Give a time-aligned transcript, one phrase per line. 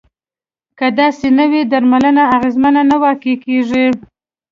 [0.77, 3.85] که داسې نه وي درملنه اغیزمنه نه واقع کیږي.